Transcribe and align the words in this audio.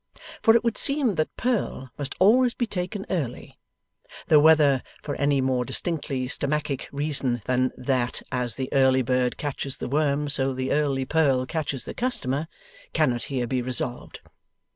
For, 0.41 0.55
it 0.55 0.63
would 0.63 0.79
seem 0.79 1.13
that 1.13 1.37
Purl 1.37 1.91
must 1.95 2.15
always 2.19 2.55
be 2.55 2.65
taken 2.65 3.05
early; 3.11 3.59
though 4.29 4.39
whether 4.39 4.81
for 5.03 5.13
any 5.17 5.41
more 5.41 5.63
distinctly 5.63 6.27
stomachic 6.27 6.87
reason 6.91 7.43
than 7.45 7.69
that, 7.77 8.23
as 8.31 8.55
the 8.55 8.73
early 8.73 9.03
bird 9.03 9.37
catches 9.37 9.77
the 9.77 9.87
worm, 9.87 10.27
so 10.27 10.55
the 10.55 10.71
early 10.71 11.05
purl 11.05 11.45
catches 11.45 11.85
the 11.85 11.93
customer, 11.93 12.47
cannot 12.93 13.25
here 13.25 13.45
be 13.45 13.61
resolved. 13.61 14.21